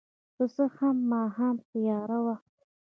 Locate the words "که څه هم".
0.35-0.95